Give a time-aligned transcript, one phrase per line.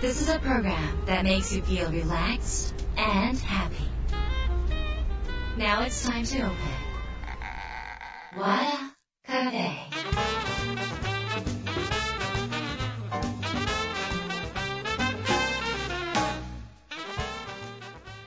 [0.00, 3.84] This is a program that makes you feel relaxed and happy.
[5.58, 6.56] Now it's time to open.
[8.34, 8.94] Wada
[9.26, 9.76] Cafe.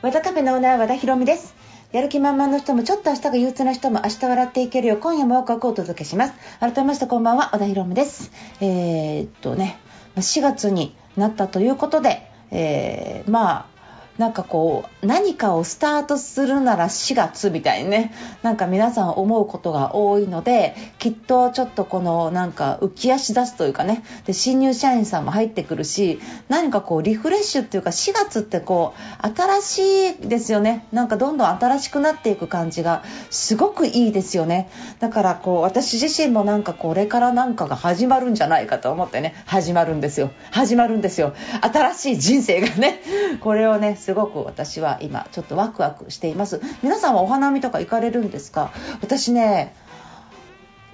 [0.03, 1.55] 和田カフェのオーナー和田博美です
[1.91, 9.79] やる気満々の人もちょっと明日が憂鬱な人も明日笑っていけるよう今夜もワクワクをお届けします改めましてこんばんは和田博美ですえー、っとね
[10.17, 13.72] 4月になったということで、えー、まあ
[14.17, 18.13] なんかこう何かをスタートするなら4月みたいにね
[18.43, 30.87] なんか皆さん思うことが多いのできっとちょっとこのなんか浮き足出すというかねで新入社員さんも入ってくるし何かこうリフレッシュっていうか4月ってこう新しいですよね。
[30.91, 34.69] なんかどんどん新しくなっていく感じがすごくいいですよね。
[34.99, 40.31] だからこう私自身もなんかこれからなんかが始まるんじゃないかと思ってね始まるんですよ。
[40.51, 41.33] 始まるんですよ。
[41.61, 43.01] 新しい人生がね
[43.41, 46.59] これをねすごく私は今ちょっとワクワクしています。
[46.81, 48.71] 皆さんはお花見とか行かれるんですか？
[49.01, 49.73] 私ね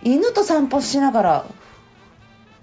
[0.03, 1.45] 犬と散歩しながら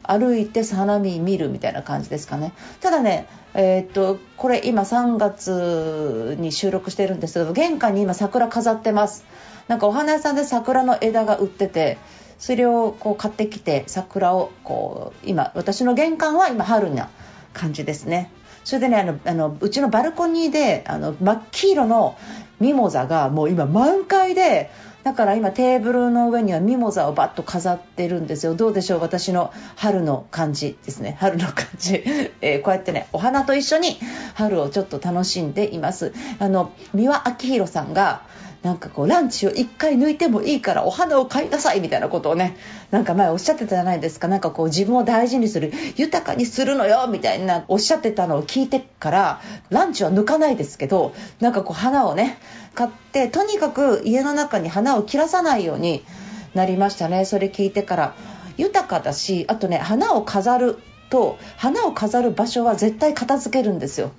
[0.04, 2.52] 歩いて花見見るみたいな感じですかね。
[2.80, 9.24] ただねえー、っとこれ今3月に収録してるんですけど玄関に今桜飾ってます。
[9.66, 11.98] なんかお花屋さんで桜の枝が売ってて
[12.38, 17.10] それをこう買ってきて桜をこう今私の玄関は今春な
[17.56, 18.30] 感じですね。
[18.64, 22.18] それでねあのあのうちのバルコニーであの真っ黄色の
[22.60, 24.70] ミモザがもう今満開で
[25.04, 28.56] だから今テーブルの上にはミモザをバッと飾ってるんですよ。
[28.56, 31.16] どうでしょう私の春の感じですね。
[31.20, 32.02] 春の感じ、
[32.42, 34.00] えー、こうやってねお花と一緒に
[34.34, 36.12] 春をちょっと楽しんでいます。
[36.40, 38.22] あの三輪明宏さんが
[38.66, 42.56] なんかこうランチを1回抜いてもいいからお花を買いなさいみたいなことをね
[42.90, 44.26] なんか前おっしゃってたじゃないですか。
[44.26, 52.38] なんかこう自分を大事にする豊かにするのよみたいなおっしゃってたのを聞いてからランチは抜かないですけどなんかこう花をね
[52.74, 56.04] 買ってとにかく家の中に花を切らさないように
[56.54, 57.24] なりましたね。
[57.24, 58.14] それ聞いてから。
[58.58, 60.78] 豊かだしあとね花を飾る
[61.10, 64.10] と花を飾る場所は絶対片付けるんですよ。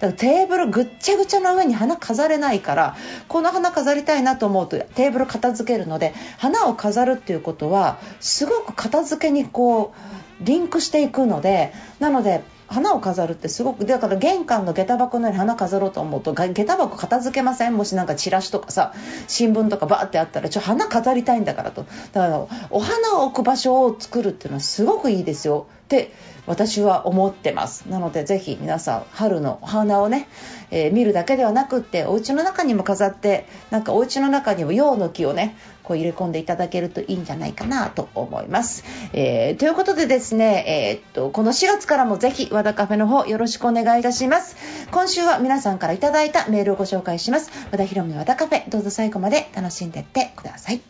[0.00, 2.96] だからテーブルぐっちゃぐちゃの上に花飾れないから
[3.28, 9.94] この花飾りたいなと思うとテーブル片付けるので花を飾るっていうことはすごく片付けにこ
[10.42, 17.76] うリンクしていくのでなので花を飾るってすごくだから玄関の下駄箱のように花飾ろうと思うと下駄箱片付けません？
[17.76, 18.94] もしなんかチラシとかさ
[19.26, 21.84] 新聞とかバーってあったらちょ花飾りたいんだからと。
[22.12, 25.66] だからお花を置く場所を作るっていうのはすごくいいですよ。
[25.84, 26.12] って
[26.46, 27.88] 私は思ってます。
[27.88, 30.28] なのでぜひ皆さん春のお花をね、
[30.70, 35.56] えー、見るだけではなくってお家の中にも飾ってなんかお家の中にも陽の木をね
[35.90, 44.54] こう入れ込んでいただけるといいんじゃないかなと思います、えー、ということでですね、えー、っとこの4月からもぜひ和田カフェの方よろしくお願いいたします。
[44.92, 47.50] 今週は皆さんからいただいたメールをご紹介します。
[47.72, 50.80] 和田博美和田カフェどうぞ最後まで楽しんでいってください。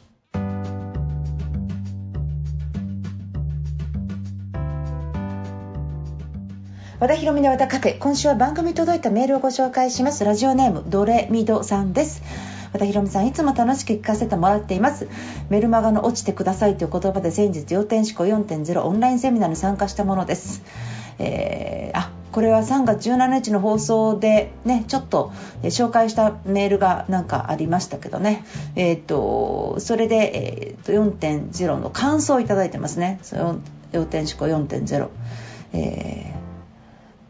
[6.99, 10.25] 和田博美の和田カフェ今週は番組届いたメールをご紹介します。
[10.25, 12.50] ラジオネームドレミドさんです。
[12.72, 15.08] 和田博美さんいつも楽しく聞かせてもらっています。
[15.48, 20.62] メルマガの落ちてくださいという言葉で先日要点思考4.0オンラインセミナーに参加したものです、
[21.19, 25.32] えー、あこれは3月17日の放送でねちょっと
[25.64, 28.44] 紹介したメールがなんかありましたけどね。
[28.76, 33.19] えっ、ー、とそれで、えー、と4.0の感想をいただいてますね。
[33.92, 35.08] 要点思考4.0
[35.72, 36.50] えー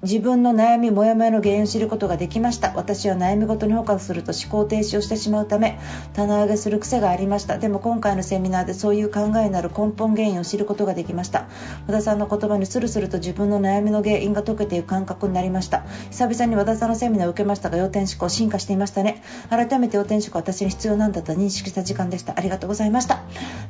[0.03, 2.73] 自分の悩みモヤモヤの原因を知ることができました。
[2.75, 5.79] 私は悩みごとにフォーカスすると思考停止をしてしまうため
[6.15, 7.59] 棚上げする癖がありました。
[7.59, 11.49] でも今回のセミナーでそういう考えになる根本原因を知ることができました。
[11.87, 15.85] 和田さんの言葉にスルスルと自分の悩みの原因が解けていく感覚になりました。
[16.11, 19.23] 久々に和田さんのセミナーを受けましたが要点思考進化していましたね。
[19.51, 22.33] 改めて要点思考私に必要なんだと認識した時間でした。
[22.39, 23.21] ありがとうございました。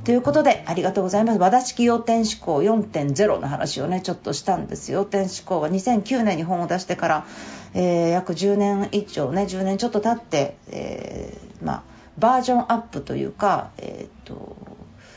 [0.04, 1.40] ということでありがとうございます。
[1.40, 7.26] 和田式要点思考4.0の話をねちょっとしたんです要点思考は200 2009年に本を出してから、
[7.74, 11.82] えー、約10年以上ね10年ちょっと経って、えー、まあ、
[12.18, 14.56] バージョンアップというか、えーと、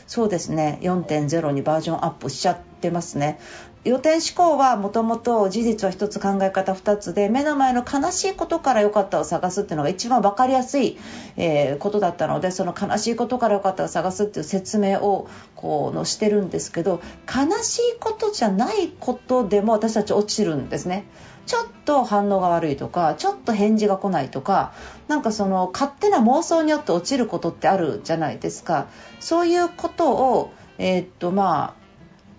[0.06, 3.38] そうですね4.0にバージョンアップしちゃってますね
[3.84, 10.96] 予定思考はもともと事実は1つ考え方2つで目の前の悲しいことから良かったを探すっていうのが一番分かりやすい、
[11.36, 21.04] えー、ことだったのでその悲しいことから良かったを探すっていう説明をこうのしてるんですけど悲しいことじゃないことでも私たち落ちるんですね。
[21.46, 24.72] ちょっと反応が悪いとかちょっと返事が来ないとか
[25.08, 28.86] なんかその勝手な妄想によって落ちることってあるじゃないですか。
[29.20, 31.74] そういうことを、えー、っとま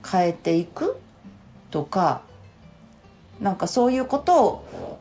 [0.03, 0.97] あ変えていく
[1.71, 2.21] とか
[3.39, 4.99] なんかそういうことを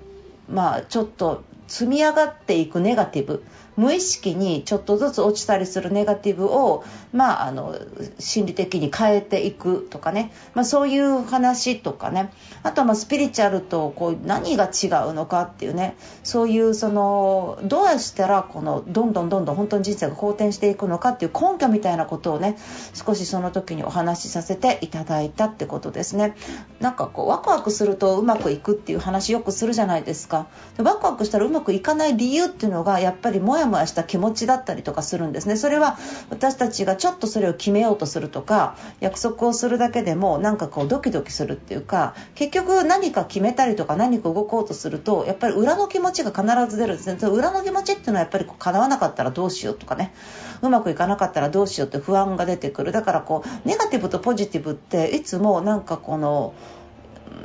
[0.49, 3.43] まあちょっと積み上がっていくネガティブ。
[3.77, 7.79] 無意識にちょっとずつ落ちたりするネガティブを、まあ、あの
[8.19, 12.33] 心理的に変えていくとかね、まあ、そういう話とかね。
[12.63, 15.97] あとはまあスピリチュアルとこう何が違うのかっていうね。
[16.23, 22.57] そういうそのどうしたらこのどんどんどんどん本当に人生が好転していくのかっていう根拠みたいなことをね
[22.95, 26.35] 少しその時にお話しさせていただいたってことですね。
[26.81, 30.47] なんかこうワクワクするとうまくいくっていう話よくするじゃないですか。
[30.77, 35.57] でワクワクしたらうまくいかない理由っていうのがやっぱりもややもやした気持ちだったりとかするんですね。
[35.57, 35.99] それは
[36.31, 47.19] 私たちがちょっとそれを決めようとするとか約束をするだけでもなんかこうドキドキするっていうか結局何か決めたりとか何か動こうとするとやっぱり裏の気持ちが必ず出るんですね。
[47.19, 50.15] その裏の気持ちっていうのはやっぱりこう叶わなかったらどうしようとかね。
[50.63, 52.93] うまくいかなかったらどうしようって不安が出てくる。
[52.93, 56.55] だからこうネガティブとポジティブっていつもなんかこの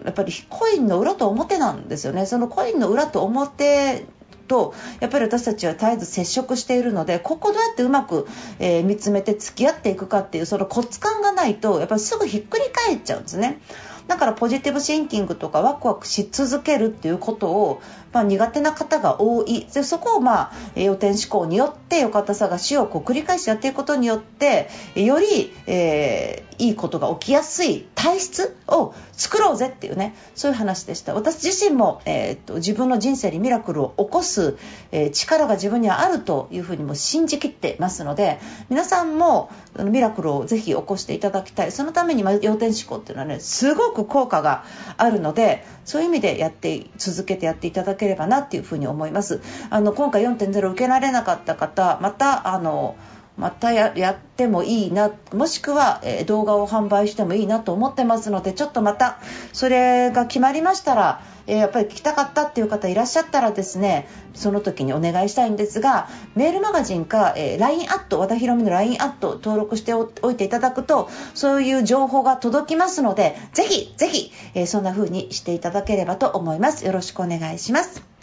[0.05, 2.25] やっぱりコインの裏と表なんですよね。
[2.25, 4.05] そのコインの裏と表
[4.49, 8.27] とやっぱり私たちは絶えず接触しているのでここどうやってうまく、
[8.59, 13.61] えー、見つめて付き合っていくかっていうそのコツ感がないとやっぱりすぐひっくり返っちゃうんですね。
[14.09, 17.79] だからポジティブシンキングとかワクワクし続けるっていうことを、
[18.11, 31.13] まあ、苦手な方が多いでそこを、まあ、予定思考によってよかった探しをこう繰り返しやっていくことによってより、えー、いいことが起きやすい体質を作ろうぜっていうねそういう話でした。
[31.13, 34.57] 私自身も、えー、っと自分の人生にミラクルを起こす、
[34.91, 38.39] えー、力が自分にはあるというふうにも信じきってますので
[38.69, 39.51] 皆さんも
[39.83, 41.71] ミラクルをぜひ起こしていただきたい。
[41.71, 44.63] そのために、まあ、要点思考っていうのはねすごくく効果が
[44.97, 49.41] あるのでそういう意味でやって続けてやっていただければなっていうふうに思います。
[49.69, 52.95] あの今回4.0受けられなかった方またあの
[53.39, 59.19] またやってもいいなもしくは、え、動画を販売してもいいなと思ってますのでちょっとまた
[59.53, 76.85] それが決まりましたらえ、やっぱり聞きたかったっていう方いらっしゃったらですねその時にお願いしたいんですがメールマガジンか、え、LINE アット和田博美の LINE アット登録しておいていただくとそういう情報が届きますのでぜひぜひ、え、そんな風にしていただければと思います。
[76.85, 78.18] よろしくお願いします。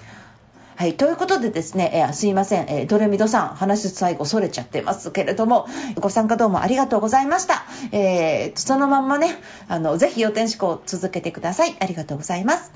[0.76, 7.64] はい、ということでですね、えー、すいません、えー、ドレミドさん、話最後それちゃってますけれども、ご参加どうもありがとうございました。
[7.93, 9.37] えー、そのまんまね、
[9.69, 11.76] あの、ぜひ予定思考続けてください。
[11.81, 12.73] ありがとうございます。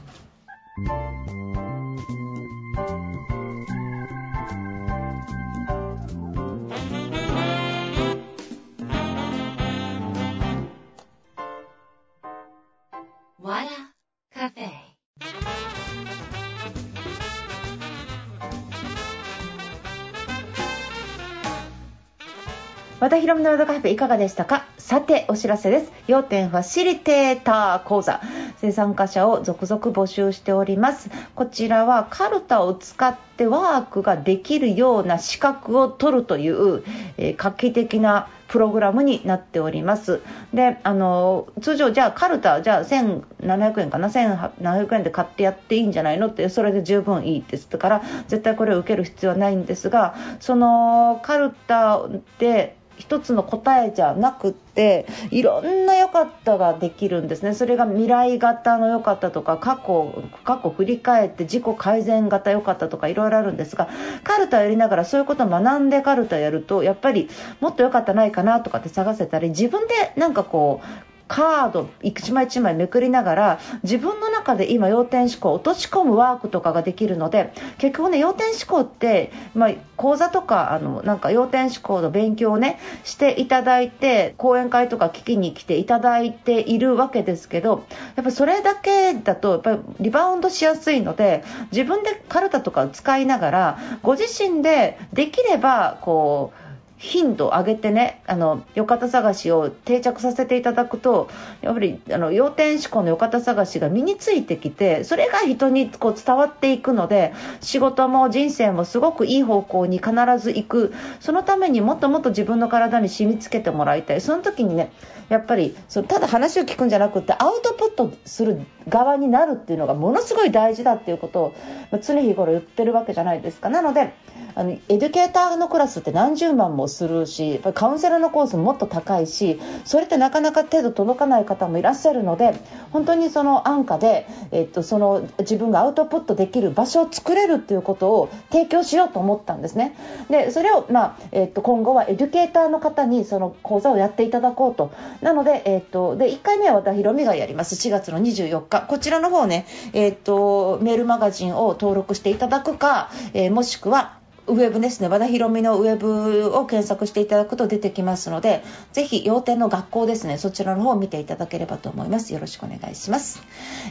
[23.01, 24.67] 和田博美のヨガカフェいかがでしたか？
[24.77, 25.93] さてお知らせです。
[26.07, 28.21] 要点ファシリテーター講座。
[28.59, 31.09] 生産者を続々募集しております。
[31.35, 36.85] こちらはカルタを使ってワークができるような資格を取るという、
[37.17, 40.21] えー、画期的なプログラムになっております。
[40.53, 46.27] で、あの、通常、じゃあカルタ、じゃあ1700円かな、1700円で買ってやっていいんじゃないの？
[46.27, 47.67] って、それで十分いいです。
[47.79, 52.03] から、絶対これを受ける必要はないんですが、そのカルタ
[52.39, 57.55] で、一つの答えじゃなくっていろんな良かったができるんですね。
[57.55, 63.89] それが未来型の良かったとか過去過去振り返って自己改善型良かったとかいろいろあるんですが
[64.23, 67.29] カルタやりながらそういうことを学んでカルタやるとやっぱり
[67.61, 87.85] もっと良かったないかなとかって探せたり自分でなんかこうカード一枚一枚めくりながら自分の中で今要点思考を落とし込むワークとかができるので結局ね要点思考って、まあ、講座とかあのなんか要点思考の勉強をねしていただいて講演会とか聞きに来ていただいているわけですけど
[88.17, 96.70] やっぱそれだけだとやっぱりリバウンドしやすいので自分でカルタとかを使いながらご自身でできればこう
[97.01, 101.31] 頻度を上げてねあのよかた探しを定着させていただくと
[101.63, 110.95] やっぱりあの要点思考のよかた探しが身についてきてそれが人にこう伝わっていくので仕事も人生もすごくいい方向に必ず行く。
[111.21, 114.21] そのためにもっともっと自分の体に染みつけてもらいたい。
[114.21, 114.93] その時にね
[115.31, 121.55] やっぱりそただ話を聞くんじゃなくてアウトプットする側になるっていうのがものすごい大事だっていうことを
[122.03, 123.71] 常日頃言ってるわけじゃないですか。
[123.71, 124.13] なので
[124.55, 132.55] あのエデュケーターのクラスって何十万もするしやっぱりカウンセラーのコースもっと高いしそれってなかなか手の届かない方もいらっしゃるので
[132.93, 139.97] 本当にその安価で、えっと、その自分がアウトプットできる場所を作れるっていうことを提供しようと思ったんですね。
[140.29, 144.93] でそれを、まあえっと、今後はエデュケーターの方にその講座をやっていただこうと。
[145.21, 147.77] なので、えっと、で1回目は和田博美がやります。
[147.77, 148.83] 4月の24日。
[148.83, 154.20] こちらの方ね、えっと、メールマガジンを登録していただくか、えー、もしくは
[154.51, 162.33] ウェブですね、和田博美のウェブを検索していただくと出てきますので、ぜひ、要点の学校ですね、そちらの方を見ていただければと思います。
[162.33, 163.43] よろしくお願いします。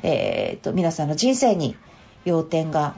[0.04, 1.76] えー、っと、皆さんの人生に
[2.26, 2.96] 要点が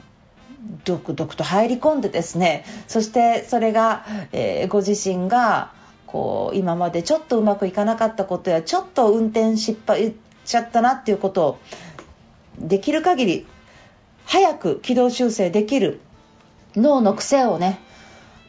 [0.84, 5.72] 独々と入り込んでですね、そしてそれが、えー、ご自身が、
[6.06, 10.14] こう、今までちょっとうまくいかなかったことや、ちょっと運転失敗し
[10.44, 11.58] ちゃったなっていうことを、
[12.58, 13.46] できる限り
[14.24, 16.00] 早く軌道修正できる
[16.76, 17.80] 脳の癖をね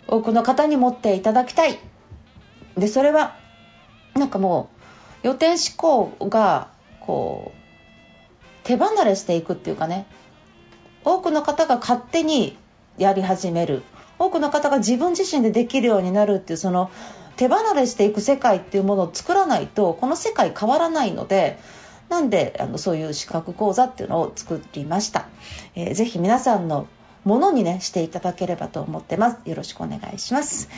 [0.07, 1.79] 多くの方に持っていただきたい。
[2.77, 3.35] でそれは
[4.15, 4.69] なんかも
[5.23, 7.57] う予定思考がこう
[8.63, 10.05] 手離れしていくっていうかね
[11.03, 12.57] 多くの方が勝手に
[12.97, 13.83] やり始める。
[14.19, 16.91] 多くの方が自分自身でできるようになるっていうその
[17.35, 21.59] 手離れしていく世界っていうものを作らないとこの世界変わらないので
[22.09, 25.27] なんであのそういう資格講座っていうのを作りました、
[25.75, 26.87] えー、ぜひ皆さんの
[27.23, 29.37] ものにね、していただければと思ってます。
[29.45, 30.69] よろしくお願いします。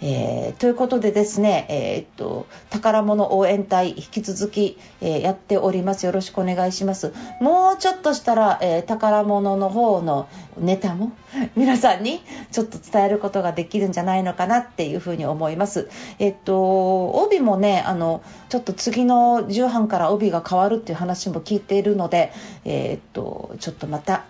[0.00, 6.04] えー、ということでですね、えー、っと、宝物応援隊、引き続き、えー、やっております。
[6.06, 7.12] よろしくお願いします。
[7.40, 10.26] もうちょっとしたら、え宝物の方の
[10.58, 11.12] ネタも
[11.54, 15.88] 皆さんにちょっと伝えることができるんじゃないのかなっていうふうに思います。
[16.18, 22.32] えっと、帯もね、あの、ちょっと次の重版から帯が変わるっていう話も聞いているので、
[22.64, 24.24] えっと、ちょっとまた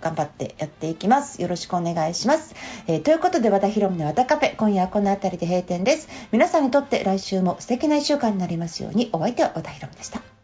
[0.00, 1.40] 頑張ってやっていきます。
[1.42, 2.54] よろしくお願いします。
[2.86, 6.08] えー、ということで、和田博美の和田カフェ、今夜はこの辺りで閉店です。
[6.32, 10.35] 皆さんにとって来週も素敵な1週間になりますように、お相手は和田博美でした。